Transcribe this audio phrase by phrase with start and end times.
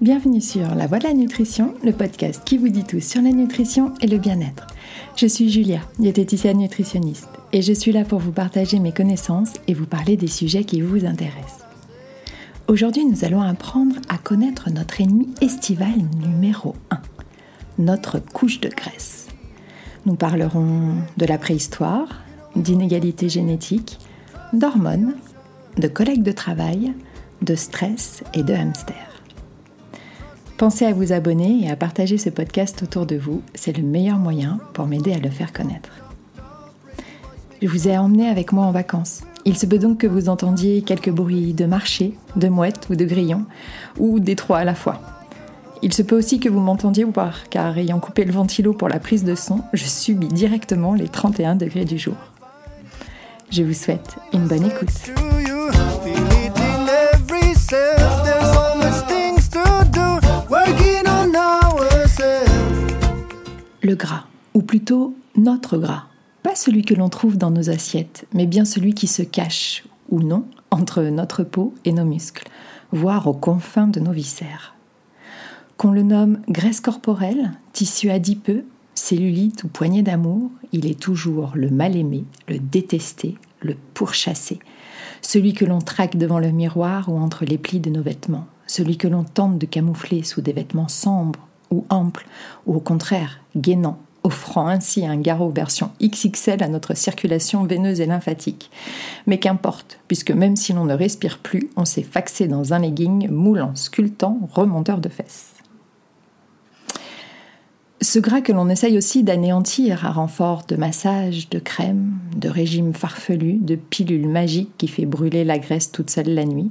[0.00, 3.30] Bienvenue sur La Voix de la Nutrition, le podcast qui vous dit tout sur la
[3.30, 4.66] nutrition et le bien-être.
[5.16, 9.74] Je suis Julia, diététicienne nutritionniste, et je suis là pour vous partager mes connaissances et
[9.74, 11.64] vous parler des sujets qui vous intéressent.
[12.66, 16.98] Aujourd'hui, nous allons apprendre à connaître notre ennemi estival numéro 1,
[17.78, 19.28] notre couche de graisse.
[20.04, 22.08] Nous parlerons de la préhistoire,
[22.56, 23.98] d'inégalités génétiques,
[24.52, 25.14] d'hormones,
[25.76, 26.92] de collègues de travail,
[27.44, 28.96] de stress et de hamster.
[30.56, 34.18] Pensez à vous abonner et à partager ce podcast autour de vous, c'est le meilleur
[34.18, 35.90] moyen pour m'aider à le faire connaître.
[37.60, 39.22] Je vous ai emmené avec moi en vacances.
[39.44, 43.04] Il se peut donc que vous entendiez quelques bruits de marché, de mouettes ou de
[43.04, 43.44] grillons,
[43.98, 45.00] ou des trois à la fois.
[45.82, 48.98] Il se peut aussi que vous m'entendiez boire, car ayant coupé le ventilo pour la
[48.98, 52.16] prise de son, je subis directement les 31 degrés du jour.
[53.50, 55.23] Je vous souhaite une bonne écoute.
[63.82, 66.04] Le gras, ou plutôt notre gras,
[66.42, 70.20] pas celui que l'on trouve dans nos assiettes, mais bien celui qui se cache, ou
[70.20, 72.48] non, entre notre peau et nos muscles,
[72.92, 74.74] voire aux confins de nos viscères.
[75.76, 78.64] Qu'on le nomme graisse corporelle, tissu adipeux,
[78.94, 84.60] cellulite ou poignée d'amour, il est toujours le mal-aimé, le détesté, le pourchassé,
[85.26, 88.96] celui que l'on traque devant le miroir ou entre les plis de nos vêtements, celui
[88.96, 92.26] que l'on tente de camoufler sous des vêtements sombres ou amples,
[92.66, 98.06] ou au contraire gainants, offrant ainsi un garrot version XXL à notre circulation veineuse et
[98.06, 98.70] lymphatique.
[99.26, 103.28] Mais qu'importe, puisque même si l'on ne respire plus, on s'est faxé dans un legging
[103.30, 105.53] moulant, sculptant, remonteur de fesses.
[108.04, 112.92] Ce gras que l'on essaye aussi d'anéantir à renfort de massages, de crèmes, de régimes
[112.92, 116.70] farfelus, de pilules magiques qui fait brûler la graisse toute seule la nuit,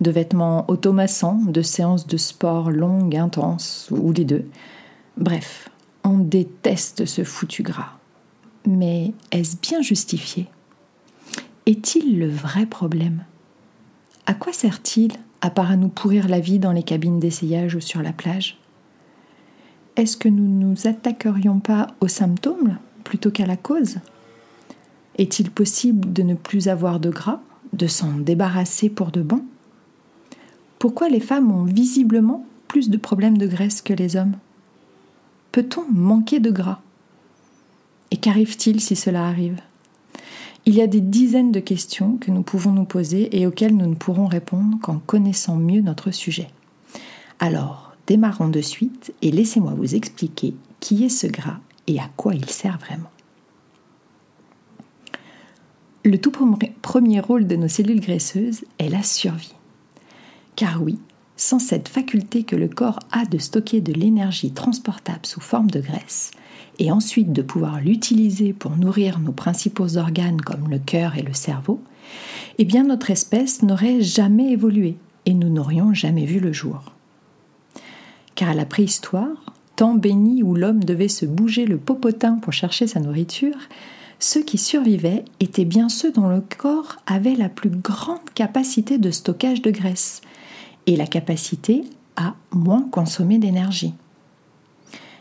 [0.00, 4.44] de vêtements automassants, de séances de sport longues, intenses, ou les deux.
[5.16, 5.68] Bref,
[6.02, 7.92] on déteste ce foutu gras.
[8.66, 10.48] Mais est-ce bien justifié?
[11.64, 13.22] Est-il le vrai problème?
[14.26, 15.12] À quoi sert-il,
[15.42, 18.58] à part à nous pourrir la vie dans les cabines d'essayage ou sur la plage?
[19.96, 23.98] Est-ce que nous ne nous attaquerions pas aux symptômes plutôt qu'à la cause?
[25.18, 27.40] Est-il possible de ne plus avoir de gras,
[27.72, 29.44] de s'en débarrasser pour de bon?
[30.78, 34.36] Pourquoi les femmes ont visiblement plus de problèmes de graisse que les hommes?
[35.52, 36.80] Peut-on manquer de gras?
[38.10, 39.60] Et qu'arrive-t-il si cela arrive?
[40.64, 43.86] Il y a des dizaines de questions que nous pouvons nous poser et auxquelles nous
[43.86, 46.48] ne pourrons répondre qu'en connaissant mieux notre sujet.
[47.40, 52.34] Alors, démarrons de suite et laissez-moi vous expliquer qui est ce gras et à quoi
[52.34, 53.10] il sert vraiment.
[56.04, 56.32] Le tout
[56.82, 59.54] premier rôle de nos cellules graisseuses est la survie.
[60.56, 60.98] Car oui,
[61.36, 65.80] sans cette faculté que le corps a de stocker de l'énergie transportable sous forme de
[65.80, 66.32] graisse,
[66.78, 71.34] et ensuite de pouvoir l'utiliser pour nourrir nos principaux organes comme le cœur et le
[71.34, 71.80] cerveau,
[72.58, 76.92] eh bien notre espèce n'aurait jamais évolué et nous n'aurions jamais vu le jour
[78.34, 82.86] car à la préhistoire, temps béni où l'homme devait se bouger le popotin pour chercher
[82.86, 83.56] sa nourriture,
[84.18, 89.10] ceux qui survivaient étaient bien ceux dont le corps avait la plus grande capacité de
[89.10, 90.20] stockage de graisse
[90.86, 91.82] et la capacité
[92.16, 93.94] à moins consommer d'énergie.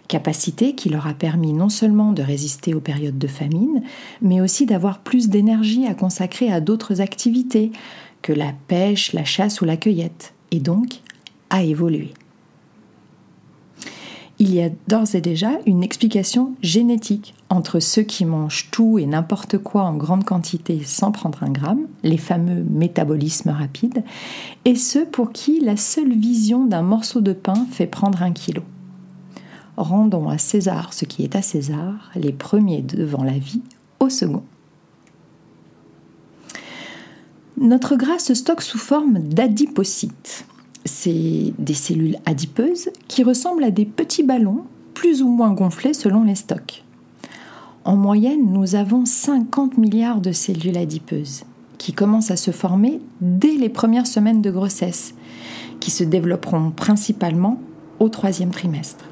[0.08, 3.82] Capacité qui leur a permis non seulement de résister aux périodes de famine,
[4.22, 7.72] mais aussi d'avoir plus d'énergie à consacrer à d'autres activités
[8.22, 11.00] que la pêche, la chasse ou la cueillette, et donc
[11.50, 12.14] à évoluer
[14.42, 19.06] il y a d'ores et déjà une explication génétique entre ceux qui mangent tout et
[19.06, 24.04] n'importe quoi en grande quantité sans prendre un gramme, les fameux métabolismes rapides,
[24.66, 28.64] et ceux pour qui la seule vision d'un morceau de pain fait prendre un kilo.
[29.78, 33.62] Rendons à César ce qui est à César, les premiers devant la vie
[34.00, 34.44] au second.
[37.58, 40.48] Notre gras se stocke sous forme d'adipocytes
[41.04, 46.24] c'est des cellules adipeuses qui ressemblent à des petits ballons plus ou moins gonflés selon
[46.24, 46.84] les stocks.
[47.86, 51.44] En moyenne, nous avons 50 milliards de cellules adipeuses
[51.80, 55.16] qui commencent à se former dès les premières semaines de grossesse,
[55.80, 57.60] qui se développeront principalement
[58.00, 59.06] au troisième trimestre.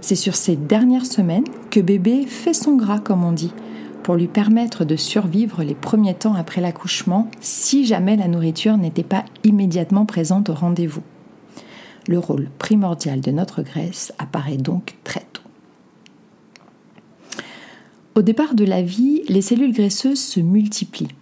[0.00, 3.52] C'est sur ces dernières semaines que bébé fait son gras, comme on dit,
[4.02, 9.02] pour lui permettre de survivre les premiers temps après l'accouchement si jamais la nourriture n'était
[9.02, 11.02] pas immédiatement présente au rendez-vous.
[12.08, 15.42] Le rôle primordial de notre graisse apparaît donc très tôt.
[18.14, 21.14] Au départ de la vie, les cellules graisseuses se multiplient,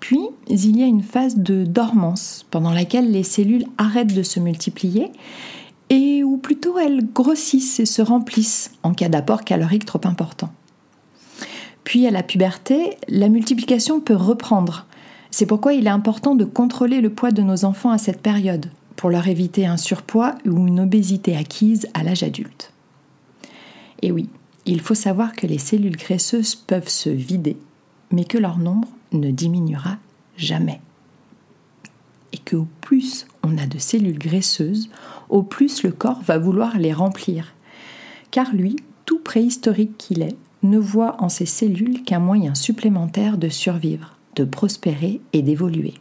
[0.00, 4.40] Puis, il y a une phase de dormance pendant laquelle les cellules arrêtent de se
[4.40, 5.10] multiplier
[5.88, 10.50] et où plutôt elles grossissent et se remplissent en cas d'apport calorique trop important.
[11.84, 14.86] Puis à la puberté, la multiplication peut reprendre.
[15.30, 18.70] C'est pourquoi il est important de contrôler le poids de nos enfants à cette période,
[18.96, 22.72] pour leur éviter un surpoids ou une obésité acquise à l'âge adulte.
[24.02, 24.28] Et oui,
[24.66, 27.56] il faut savoir que les cellules graisseuses peuvent se vider,
[28.10, 29.98] mais que leur nombre ne diminuera
[30.36, 30.80] jamais.
[32.32, 34.88] Et que au plus on a de cellules graisseuses,
[35.28, 37.54] au plus le corps va vouloir les remplir.
[38.30, 43.48] Car lui, tout préhistorique qu'il est, ne voit en ces cellules qu'un moyen supplémentaire de
[43.48, 45.94] survivre, de prospérer et d'évoluer.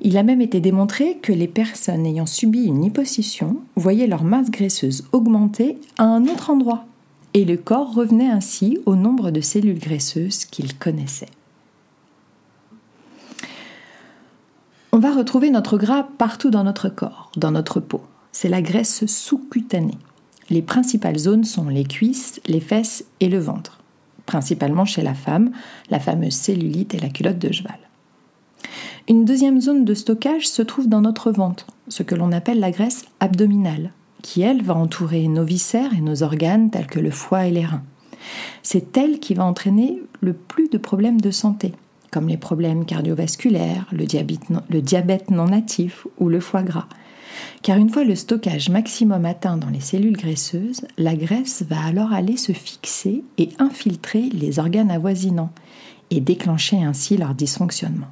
[0.00, 4.50] Il a même été démontré que les personnes ayant subi une hyposuction voyaient leur masse
[4.50, 6.84] graisseuse augmenter à un autre endroit,
[7.32, 11.30] et le corps revenait ainsi au nombre de cellules graisseuses qu'il connaissait.
[14.92, 18.02] On va retrouver notre gras partout dans notre corps, dans notre peau.
[18.30, 19.98] C'est la graisse sous-cutanée.
[20.50, 23.80] Les principales zones sont les cuisses, les fesses et le ventre,
[24.26, 25.52] principalement chez la femme,
[25.90, 27.78] la fameuse cellulite et la culotte de cheval.
[29.08, 32.70] Une deuxième zone de stockage se trouve dans notre ventre, ce que l'on appelle la
[32.70, 33.92] graisse abdominale,
[34.22, 37.66] qui elle va entourer nos viscères et nos organes tels que le foie et les
[37.66, 37.82] reins.
[38.62, 41.72] C'est elle qui va entraîner le plus de problèmes de santé,
[42.10, 44.06] comme les problèmes cardiovasculaires, le
[44.80, 46.88] diabète non, natif ou le foie gras,
[47.62, 52.12] car une fois le stockage maximum atteint dans les cellules graisseuses, la graisse va alors
[52.12, 55.50] aller se fixer et infiltrer les organes avoisinants
[56.10, 58.10] et déclencher ainsi leur dysfonctionnement.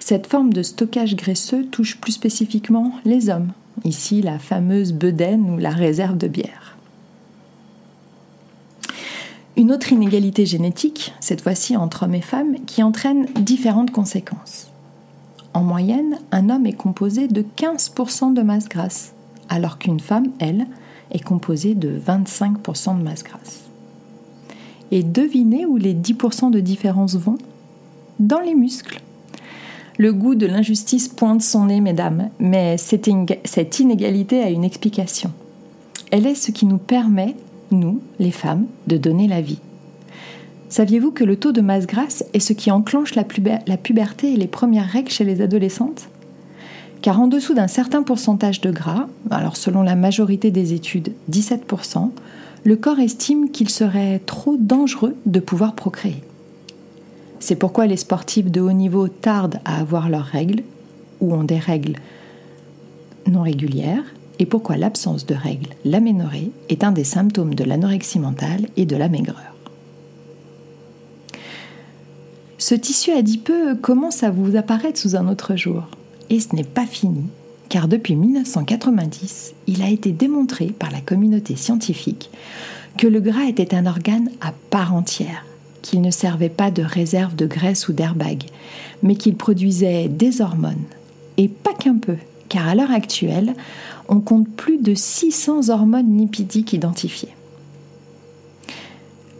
[0.00, 3.52] Cette forme de stockage graisseux touche plus spécifiquement les hommes,
[3.84, 6.76] ici la fameuse bedaine ou la réserve de bière.
[9.56, 14.71] Une autre inégalité génétique, cette fois-ci entre hommes et femmes, qui entraîne différentes conséquences.
[15.54, 19.12] En moyenne, un homme est composé de 15% de masse grasse,
[19.48, 20.66] alors qu'une femme, elle,
[21.10, 23.60] est composée de 25% de masse grasse.
[24.90, 27.38] Et devinez où les 10% de différence vont?
[28.18, 29.00] Dans les muscles.
[29.98, 35.32] Le goût de l'injustice pointe son nez, mesdames, mais cette inégalité a une explication.
[36.10, 37.36] Elle est ce qui nous permet,
[37.70, 39.60] nous, les femmes, de donner la vie.
[40.72, 44.46] Saviez-vous que le taux de masse grasse est ce qui enclenche la, puberté et les
[44.46, 46.08] premières règles chez les adolescentes?
[47.02, 52.08] Car en dessous d'un certain pourcentage de gras, alors selon la majorité des études 17%,
[52.64, 56.22] le corps estime qu'il serait trop dangereux de pouvoir procréer.
[57.38, 60.62] C'est pourquoi les sportifs de haut niveau tardent à avoir leurs règles
[61.20, 61.96] ou ont des règles
[63.30, 68.68] non régulières et pourquoi l'absence de règles, l'aménorrhée, est un des symptômes de l'anorexie mentale
[68.78, 69.51] et de la maigreur.
[72.62, 75.88] Ce tissu adipeux commence à vous apparaître sous un autre jour.
[76.30, 77.24] Et ce n'est pas fini,
[77.68, 82.30] car depuis 1990, il a été démontré par la communauté scientifique
[82.96, 85.44] que le gras était un organe à part entière,
[85.82, 88.44] qu'il ne servait pas de réserve de graisse ou d'airbag,
[89.02, 90.84] mais qu'il produisait des hormones.
[91.38, 92.14] Et pas qu'un peu,
[92.48, 93.54] car à l'heure actuelle,
[94.08, 97.34] on compte plus de 600 hormones lipidiques identifiées.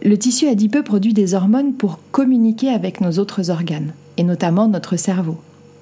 [0.05, 4.97] Le tissu adipeux produit des hormones pour communiquer avec nos autres organes, et notamment notre
[4.97, 5.37] cerveau.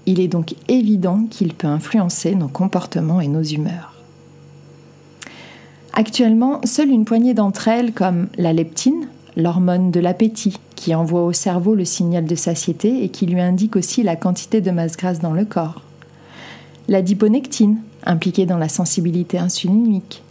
[0.06, 3.96] Il est donc évident qu'il peut influencer nos comportements et nos humeurs.
[5.94, 11.34] Actuellement, seule une poignée d'entre elles, comme la leptine, l'hormone de l'appétit, qui envoie au
[11.34, 15.20] cerveau le signal de satiété et qui lui indique aussi la quantité de masse grasse
[15.20, 15.82] dans le corps.
[16.88, 20.22] La diponectine, impliquée dans la sensibilité insulinique,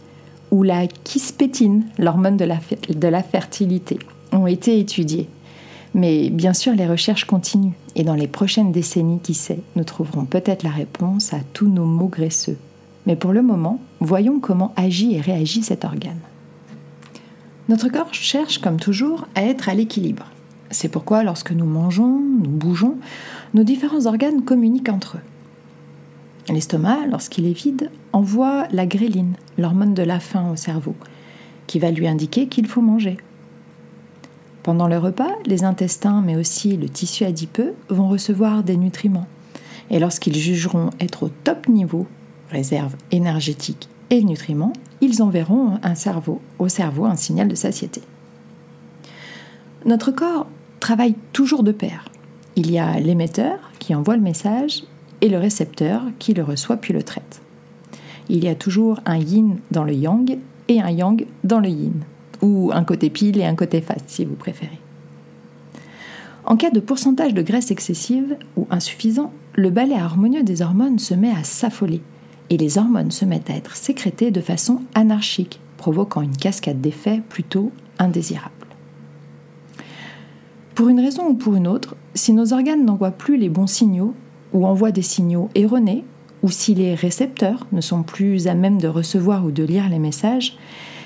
[0.51, 3.97] ou la kispétine, l'hormone de la, de la fertilité,
[4.31, 5.27] ont été étudiées.
[5.93, 10.25] Mais bien sûr, les recherches continuent et dans les prochaines décennies, qui sait, nous trouverons
[10.25, 12.57] peut-être la réponse à tous nos maux graisseux.
[13.07, 16.19] Mais pour le moment, voyons comment agit et réagit cet organe.
[17.67, 20.27] Notre corps cherche, comme toujours, à être à l'équilibre.
[20.69, 22.97] C'est pourquoi lorsque nous mangeons, nous bougeons,
[23.53, 25.30] nos différents organes communiquent entre eux.
[26.49, 30.95] L'estomac, lorsqu'il est vide, envoie la gréline, l'hormone de la faim au cerveau,
[31.67, 33.17] qui va lui indiquer qu'il faut manger.
[34.63, 39.27] Pendant le repas, les intestins, mais aussi le tissu adipeux, vont recevoir des nutriments.
[39.89, 42.07] Et lorsqu'ils jugeront être au top niveau,
[42.51, 48.01] réserve énergétique et nutriments, ils enverront un cerveau, au cerveau un signal de satiété.
[49.85, 50.47] Notre corps
[50.79, 52.05] travaille toujours de pair.
[52.55, 54.83] Il y a l'émetteur qui envoie le message
[55.21, 57.41] et le récepteur qui le reçoit puis le traite.
[58.29, 60.37] Il y a toujours un yin dans le yang
[60.67, 61.93] et un yang dans le yin,
[62.41, 64.79] ou un côté pile et un côté face si vous préférez.
[66.45, 71.13] En cas de pourcentage de graisse excessive ou insuffisant, le balai harmonieux des hormones se
[71.13, 72.01] met à s'affoler
[72.49, 77.21] et les hormones se mettent à être sécrétées de façon anarchique, provoquant une cascade d'effets
[77.29, 78.51] plutôt indésirables.
[80.75, 84.15] Pour une raison ou pour une autre, si nos organes n'envoient plus les bons signaux
[84.53, 86.03] ou envoient des signaux erronés,
[86.43, 89.99] ou si les récepteurs ne sont plus à même de recevoir ou de lire les
[89.99, 90.57] messages,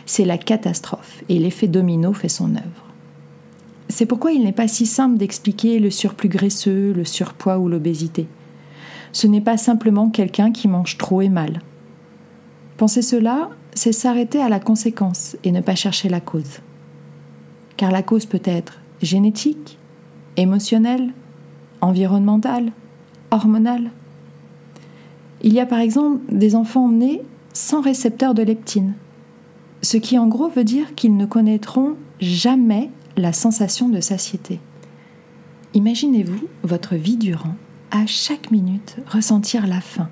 [0.06, 2.94] c'est la catastrophe et l'effet domino fait son œuvre.
[3.90, 8.28] C'est pourquoi il n'est pas si simple d'expliquer le surplus graisseux, le surpoids ou l'obésité.
[9.12, 11.62] Ce n'est pas simplement quelqu'un qui mange trop et mal.
[12.78, 16.60] Penser cela, c'est s'arrêter à la conséquence et ne pas chercher la cause.
[17.78, 19.78] Car la cause peut être génétique,
[20.38, 21.14] émotionnelle,
[21.82, 22.72] environnementale,
[23.32, 23.92] hormonale.
[25.42, 27.22] Il y a par exemple des enfants nés
[27.54, 28.94] sans récepteur de leptine,
[29.82, 34.60] ce qui en gros veut dire qu'ils ne connaîtront jamais la sensation de satiété.
[35.74, 37.56] Imaginez-vous votre vie durant,
[37.92, 40.10] à chaque minute, ressentir la faim,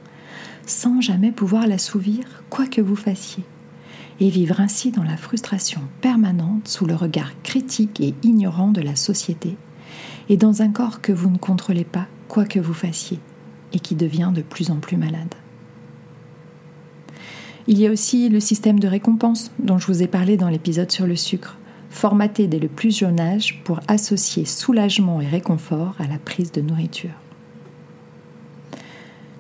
[0.66, 3.44] sans jamais pouvoir l'assouvir, quoi que vous fassiez,
[4.20, 8.96] et vivre ainsi dans la frustration permanente sous le regard critique et ignorant de la
[8.96, 9.56] société,
[10.30, 13.20] et dans un corps que vous ne contrôlez pas, quoi que vous fassiez,
[13.74, 15.36] et qui devient de plus en plus malade.
[17.68, 20.92] Il y a aussi le système de récompense dont je vous ai parlé dans l'épisode
[20.92, 21.60] sur le sucre
[21.92, 26.62] formaté dès le plus jeune âge pour associer soulagement et réconfort à la prise de
[26.62, 27.14] nourriture.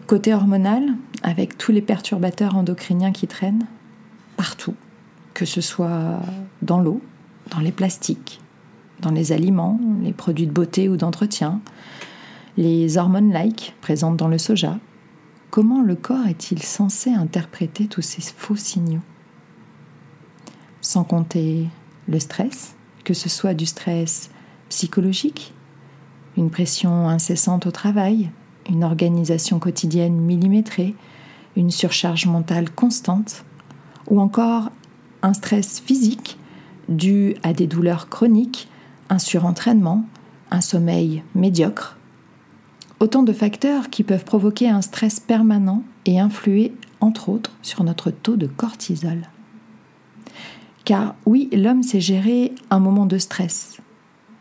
[0.05, 0.83] Côté hormonal,
[1.23, 3.65] avec tous les perturbateurs endocriniens qui traînent,
[4.37, 4.75] partout,
[5.33, 6.19] que ce soit
[6.61, 7.01] dans l'eau,
[7.49, 8.39] dans les plastiques,
[9.01, 11.59] dans les aliments, les produits de beauté ou d'entretien,
[12.57, 14.77] les hormones-like présentes dans le soja,
[15.49, 19.01] comment le corps est-il censé interpréter tous ces faux signaux?
[20.81, 21.67] Sans compter
[22.07, 24.29] le stress, que ce soit du stress
[24.69, 25.53] psychologique,
[26.37, 28.31] une pression incessante au travail,
[28.69, 30.95] une organisation quotidienne millimétrée,
[31.55, 33.45] une surcharge mentale constante,
[34.09, 34.69] ou encore
[35.21, 36.37] un stress physique
[36.89, 38.67] dû à des douleurs chroniques,
[39.09, 40.05] un surentraînement,
[40.51, 41.97] un sommeil médiocre.
[43.03, 48.11] Autant de facteurs qui peuvent provoquer un stress permanent et influer, entre autres, sur notre
[48.11, 49.23] taux de cortisol.
[50.85, 53.81] Car oui, l'homme sait gérer un moment de stress,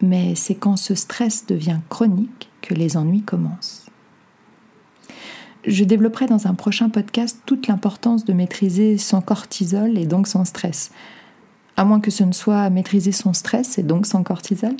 [0.00, 3.87] mais c'est quand ce stress devient chronique que les ennuis commencent.
[5.66, 10.45] Je développerai dans un prochain podcast toute l'importance de maîtriser son cortisol et donc son
[10.45, 10.92] stress,
[11.76, 14.76] à moins que ce ne soit maîtriser son stress et donc son cortisol.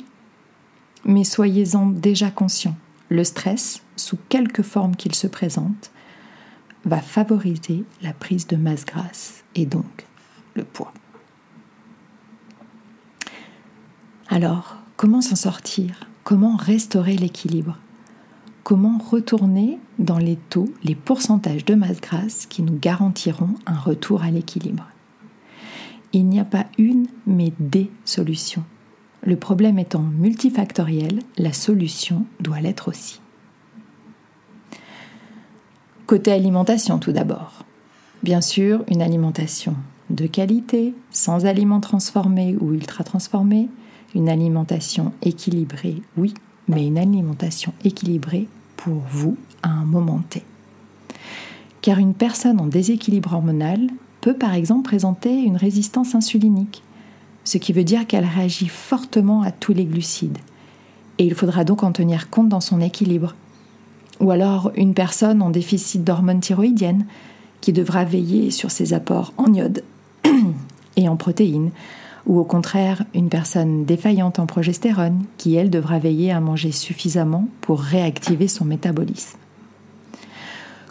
[1.03, 2.77] Mais soyez-en déjà conscient,
[3.09, 5.91] le stress, sous quelque forme qu'il se présente,
[6.85, 10.05] va favoriser la prise de masse grasse et donc
[10.55, 10.93] le poids.
[14.29, 16.07] Alors, comment s'en sortir?
[16.23, 17.77] Comment restaurer l'équilibre?
[18.63, 24.23] Comment retourner dans les taux, les pourcentages de masse grasse qui nous garantiront un retour
[24.23, 24.87] à l'équilibre?
[26.13, 28.63] Il n'y a pas une, mais des solutions.
[29.25, 33.21] Le problème étant multifactoriel, la solution doit l'être aussi.
[36.07, 37.63] Côté alimentation tout d'abord.
[38.21, 39.75] Bien sûr, une alimentation
[40.09, 43.69] de qualité, sans aliments transformés ou ultra transformés,
[44.13, 46.33] une alimentation équilibrée, oui,
[46.67, 50.43] mais une alimentation équilibrée pour vous à un moment T.
[51.81, 53.87] Car une personne en déséquilibre hormonal
[54.21, 56.83] peut par exemple présenter une résistance insulinique,
[57.43, 60.37] ce qui veut dire qu'elle réagit fortement à tous les glucides.
[61.17, 63.35] Et il faudra donc en tenir compte dans son équilibre.
[64.19, 67.05] Ou alors une personne en déficit d'hormones thyroïdiennes
[67.61, 69.83] qui devra veiller sur ses apports en iode
[70.95, 71.71] et en protéines
[72.25, 77.47] ou au contraire une personne défaillante en progestérone qui, elle, devra veiller à manger suffisamment
[77.61, 79.37] pour réactiver son métabolisme.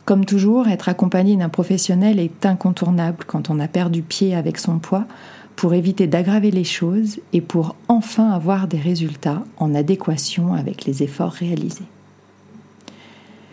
[0.05, 4.79] Comme toujours, être accompagné d'un professionnel est incontournable quand on a perdu pied avec son
[4.79, 5.07] poids
[5.57, 11.03] pour éviter d'aggraver les choses et pour enfin avoir des résultats en adéquation avec les
[11.03, 11.85] efforts réalisés.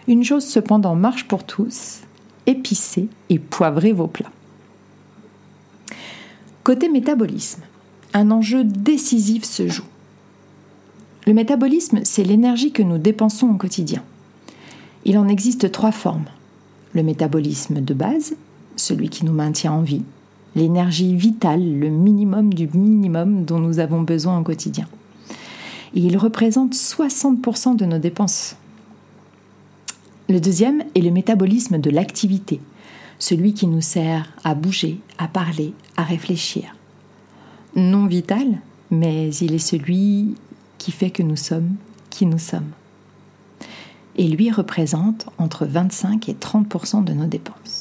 [0.08, 2.01] Une chose cependant marche pour tous,
[2.48, 4.32] épicez et poivrez vos plats.
[6.63, 7.62] Côté métabolisme,
[8.13, 9.86] un enjeu décisif se joue.
[11.27, 14.03] Le métabolisme, c'est l'énergie que nous dépensons au quotidien.
[15.06, 16.25] Il en existe trois formes.
[16.94, 18.36] Le métabolisme de base,
[18.75, 20.03] celui qui nous maintient en vie,
[20.56, 24.88] l'énergie vitale, le minimum du minimum dont nous avons besoin au quotidien.
[25.96, 28.56] Et il représente 60% de nos dépenses.
[30.27, 32.62] Le deuxième est le métabolisme de l'activité,
[33.18, 36.75] celui qui nous sert à bouger, à parler, à réfléchir
[37.75, 38.60] non vital,
[38.91, 40.36] mais il est celui
[40.77, 41.75] qui fait que nous sommes
[42.10, 42.72] qui nous sommes.
[44.15, 47.79] Et lui représente entre 25 et 30% de nos dépenses.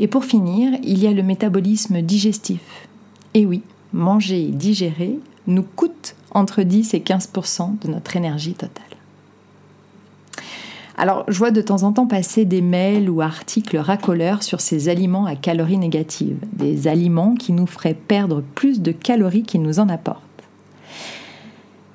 [0.00, 2.88] Et pour finir, il y a le métabolisme digestif.
[3.34, 8.84] Et oui, manger et digérer nous coûte entre 10 et 15% de notre énergie totale.
[10.96, 14.88] Alors, je vois de temps en temps passer des mails ou articles racoleurs sur ces
[14.88, 19.80] aliments à calories négatives, des aliments qui nous feraient perdre plus de calories qu'ils nous
[19.80, 20.29] en apportent.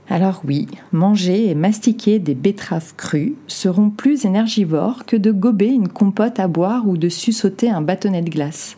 [0.08, 5.88] Alors oui, manger et mastiquer des betteraves crues seront plus énergivores que de gober une
[5.88, 8.78] compote à boire ou de sussauter un bâtonnet de glace.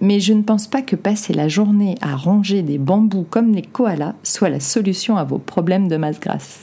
[0.00, 3.62] Mais je ne pense pas que passer la journée à ronger des bambous comme les
[3.62, 6.60] koalas soit la solution à vos problèmes de masse grasse.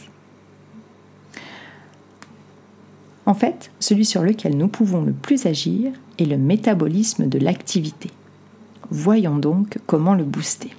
[3.25, 8.10] En fait, celui sur lequel nous pouvons le plus agir est le métabolisme de l'activité.
[8.89, 10.72] Voyons donc comment le booster.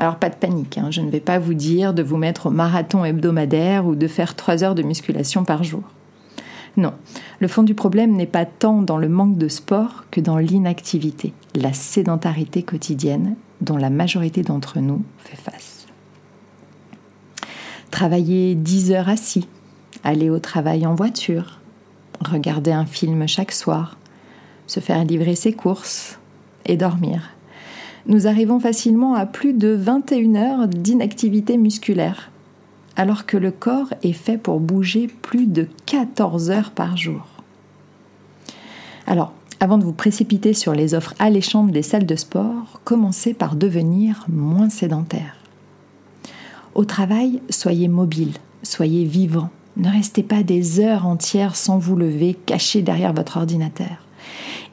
[0.00, 2.50] Alors pas de panique, hein, je ne vais pas vous dire de vous mettre au
[2.50, 5.82] marathon hebdomadaire ou de faire 3 heures de musculation par jour.
[6.78, 6.94] Non,
[7.38, 11.34] le fond du problème n'est pas tant dans le manque de sport que dans l'inactivité,
[11.54, 15.86] la sédentarité quotidienne dont la majorité d'entre nous fait face.
[17.90, 19.48] Travailler 10 heures assis,
[20.02, 21.58] aller au travail en voiture,
[22.24, 23.98] regarder un film chaque soir,
[24.66, 26.18] se faire livrer ses courses
[26.64, 27.34] et dormir.
[28.10, 32.32] Nous arrivons facilement à plus de 21 heures d'inactivité musculaire,
[32.96, 37.24] alors que le corps est fait pour bouger plus de 14 heures par jour.
[39.06, 43.54] Alors, avant de vous précipiter sur les offres alléchantes des salles de sport, commencez par
[43.54, 45.36] devenir moins sédentaire.
[46.74, 48.32] Au travail, soyez mobile,
[48.64, 54.04] soyez vivant, ne restez pas des heures entières sans vous lever, caché derrière votre ordinateur.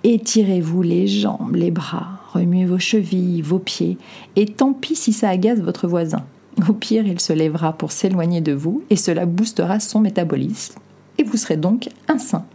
[0.03, 3.97] Étirez-vous les jambes, les bras, remuez vos chevilles, vos pieds,
[4.35, 6.23] et tant pis si ça agace votre voisin.
[6.67, 10.79] Au pire, il se lèvera pour s'éloigner de vous et cela boostera son métabolisme.
[11.17, 12.45] Et vous serez donc un saint.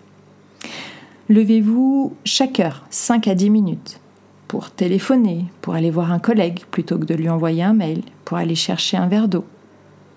[1.28, 4.00] Levez-vous chaque heure, 5 à 10 minutes,
[4.48, 8.36] pour téléphoner, pour aller voir un collègue plutôt que de lui envoyer un mail, pour
[8.36, 9.44] aller chercher un verre d'eau,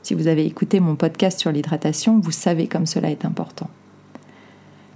[0.05, 3.71] si vous avez écouté mon podcast sur l'hydratation, vous savez comme cela est important.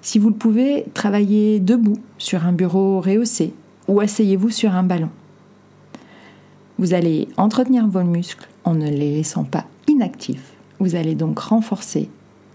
[0.02, 3.56] Si vous le pouvez, travaillez debout sur un bureau rehaussé
[3.90, 5.10] ou asseyez-vous sur un ballon.
[6.78, 10.54] Vous allez entretenir vos muscles en ne les laissant pas inactifs.
[10.80, 12.10] Vous allez donc renforcer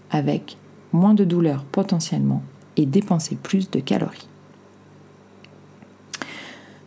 [0.09, 0.57] avec
[0.93, 2.41] moins de douleur potentiellement
[2.77, 4.27] et dépenser plus de calories.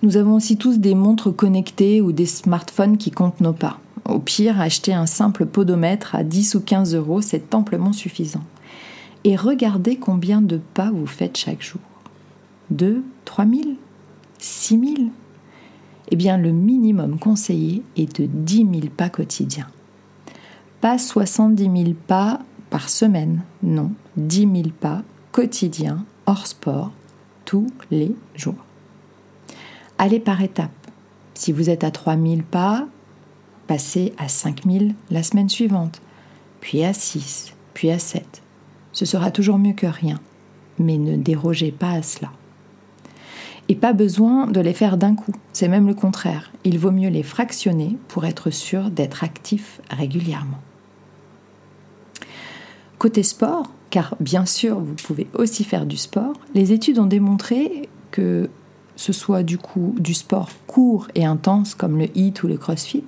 [0.02, 3.78] Nous avons aussi tous des montres connectées ou des smartphones qui comptent nos pas.
[4.06, 8.44] Au pire, acheter un simple podomètre à 10 ou 15 euros, c'est amplement suffisant.
[9.24, 11.80] Et regardez combien de pas vous faites chaque jour.
[12.70, 13.62] 2, 3 000
[14.38, 15.10] 6 000
[16.10, 19.68] Eh bien, le minimum conseillé est de 10 000 pas quotidiens.
[20.80, 26.92] Pas 70 000 pas par semaine, non, 10 000 pas quotidiens, hors sport,
[27.44, 28.64] tous les jours.
[29.96, 30.70] Allez par étapes.
[31.34, 32.86] Si vous êtes à 3 000 pas,
[33.66, 36.00] passer à 5000 la semaine suivante,
[36.60, 38.42] puis à 6, puis à 7.
[38.92, 40.20] Ce sera toujours mieux que rien,
[40.78, 42.30] mais ne dérogez pas à cela.
[43.68, 46.50] Et pas besoin de les faire d'un coup, c'est même le contraire.
[46.64, 50.58] Il vaut mieux les fractionner pour être sûr d'être actif régulièrement.
[52.98, 57.88] Côté sport, car bien sûr vous pouvez aussi faire du sport, les études ont démontré
[58.10, 58.48] que
[58.96, 63.04] ce soit du coup du sport court et intense comme le HIIT ou le CrossFit,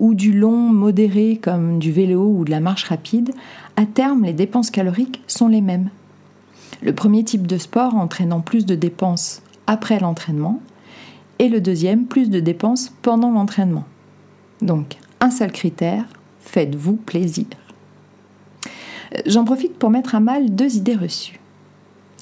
[0.00, 3.30] ou du long modéré comme du vélo ou de la marche rapide,
[3.76, 5.88] à terme les dépenses caloriques sont les mêmes.
[6.82, 10.60] Le premier type de sport entraînant plus de dépenses après l'entraînement
[11.38, 13.84] et le deuxième plus de dépenses pendant l'entraînement.
[14.62, 16.04] Donc un seul critère,
[16.40, 17.46] faites-vous plaisir.
[19.26, 21.40] J'en profite pour mettre à mal deux idées reçues.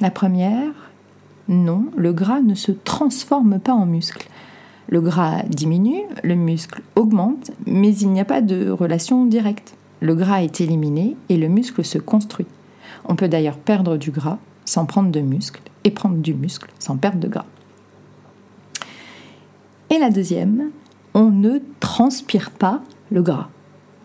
[0.01, 0.91] La première,
[1.49, 4.29] non, le gras ne se transforme pas en muscle.
[4.89, 9.75] Le gras diminue, le muscle augmente, mais il n'y a pas de relation directe.
[10.01, 12.47] Le gras est éliminé et le muscle se construit.
[13.05, 16.97] On peut d'ailleurs perdre du gras sans prendre de muscle et prendre du muscle sans
[16.97, 17.47] perdre de gras.
[19.91, 20.71] Et la deuxième,
[21.15, 23.49] on ne transpire pas le gras.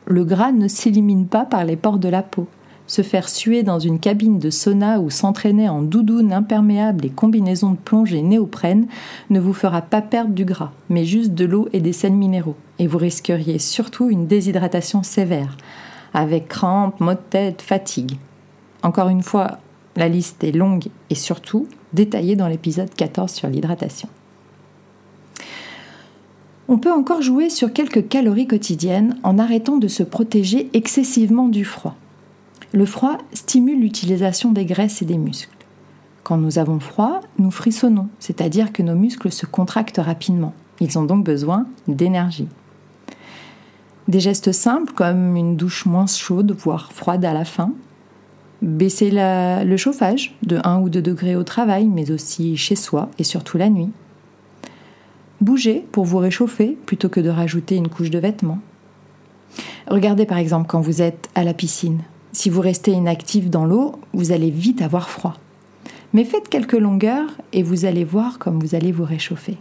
[0.05, 2.47] Le gras ne s'élimine pas par les pores de la peau
[2.87, 7.71] se faire suer dans une cabine de sauna ou s'entraîner en doudoune imperméable et combinaison
[7.71, 8.87] de plongée néoprène
[9.29, 12.55] ne vous fera pas perdre du gras, mais juste de l'eau et des sels minéraux.
[12.79, 15.57] Et vous risqueriez surtout une déshydratation sévère,
[16.13, 18.17] avec crampes, maux de tête, fatigue.
[18.83, 19.59] Encore une fois,
[19.97, 24.07] la liste est longue et surtout détaillée dans l'épisode 14 sur l'hydratation.
[26.69, 31.65] On peut encore jouer sur quelques calories quotidiennes en arrêtant de se protéger excessivement du
[31.65, 31.95] froid.
[32.73, 35.49] Le froid stimule l'utilisation des graisses et des muscles.
[36.23, 40.53] Quand nous avons froid, nous frissonnons, c'est-à-dire que nos muscles se contractent rapidement.
[40.81, 42.49] Ils ont donc besoin d'énergie.
[44.09, 47.71] Des gestes simples comme une douche moins chaude, voire froide à la fin.
[48.61, 53.23] Baisser le chauffage de 1 ou 2 degrés au travail, mais aussi chez soi et
[53.23, 53.91] surtout la nuit.
[55.41, 58.59] Bougez pour vous réchauffer plutôt que de rajouter une couche de vêtements.
[59.87, 62.01] Regardez par exemple quand vous êtes à la piscine.
[62.31, 65.35] Si vous restez inactif dans l'eau, vous allez vite avoir froid.
[66.13, 69.57] Mais faites quelques longueurs et vous allez voir comme vous allez vous réchauffer.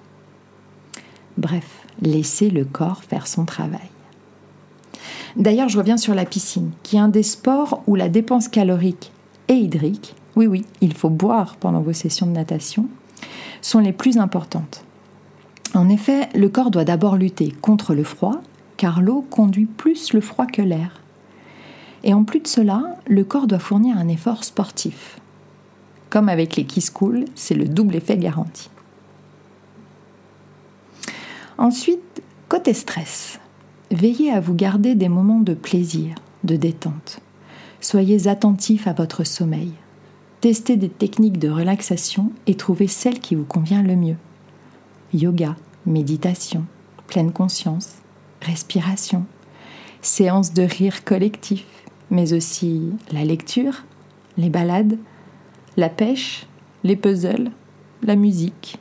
[1.36, 3.90] Bref, laissez le corps faire son travail.
[5.36, 9.12] D'ailleurs, je reviens sur la piscine, qui est un des sports où la dépense calorique
[9.48, 12.88] et hydrique, oui oui, il faut boire pendant vos sessions de natation,
[13.60, 14.82] sont les plus importantes.
[15.74, 18.40] En effet, le corps doit d'abord lutter contre le froid,
[18.78, 21.02] car l'eau conduit plus le froid que l'air.
[22.02, 25.18] Et en plus de cela, le corps doit fournir un effort sportif.
[26.08, 28.70] Comme avec les Kiss Cool, c'est le double effet garanti.
[31.58, 33.38] Ensuite, côté stress,
[33.90, 37.20] veillez à vous garder des moments de plaisir, de détente.
[37.80, 39.72] Soyez attentif à votre sommeil.
[40.40, 44.16] Testez des techniques de relaxation et trouvez celle qui vous convient le mieux.
[45.14, 46.64] Yoga, méditation,
[47.06, 47.96] pleine conscience,
[48.42, 49.24] respiration,
[50.02, 51.64] séance de rire collectif,
[52.10, 53.84] mais aussi la lecture,
[54.36, 54.98] les balades,
[55.76, 56.46] la pêche,
[56.84, 57.50] les puzzles,
[58.02, 58.78] la musique,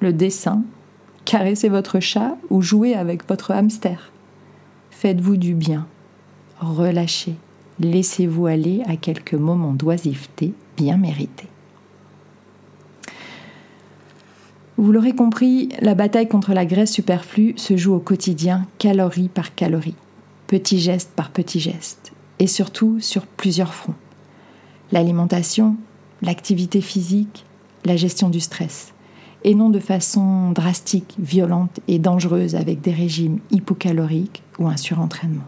[0.00, 0.62] le dessin,
[1.24, 4.12] caresser votre chat ou jouer avec votre hamster.
[4.98, 5.86] Faites-vous du bien,
[6.58, 7.34] relâchez,
[7.80, 11.48] laissez-vous aller à quelques moments d'oisiveté bien mérités.
[14.78, 19.54] Vous l'aurez compris, la bataille contre la graisse superflue se joue au quotidien, calorie par
[19.54, 19.96] calorie,
[20.46, 23.94] petit geste par petit geste, et surtout sur plusieurs fronts.
[24.92, 25.76] L'alimentation,
[26.22, 27.44] l'activité physique,
[27.84, 28.94] la gestion du stress,
[29.44, 35.44] et non de façon drastique, violente et dangereuse avec des régimes hypocaloriques ou un surentraînement.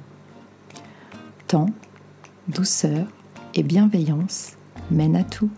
[1.47, 1.71] Temps,
[2.49, 3.07] douceur
[3.55, 4.53] et bienveillance
[4.91, 5.51] mènent à tout,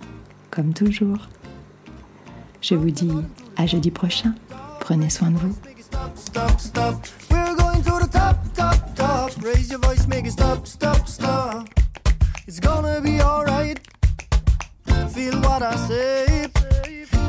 [0.50, 1.28] comme toujours.
[2.60, 3.12] Je vous dis
[3.56, 4.34] à jeudi prochain.
[4.80, 5.56] Prenez soin de vous.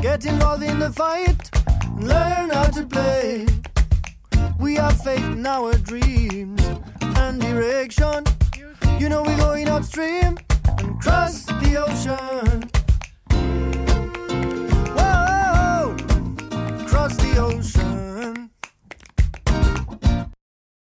[0.02, 1.48] Get involved in the fight.
[2.00, 3.46] Learn how to play.
[4.62, 6.62] We have faith in our dreams
[7.16, 8.24] and direction.
[9.00, 10.38] You know we're going upstream
[10.78, 12.71] and cross the ocean.